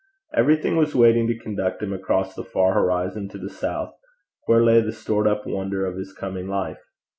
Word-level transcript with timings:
Everything 0.35 0.77
was 0.77 0.95
waiting 0.95 1.27
to 1.27 1.37
conduct 1.37 1.79
him 1.83 1.93
across 1.93 2.33
the 2.33 2.43
far 2.43 2.73
horizon 2.73 3.29
to 3.29 3.37
the 3.37 3.51
south, 3.51 3.93
where 4.47 4.63
lay 4.63 4.81
the 4.81 4.91
stored 4.91 5.27
up 5.27 5.45
wonder 5.45 5.85
of 5.85 5.95
his 5.95 6.11
coming 6.11 6.47
life. 6.47 6.81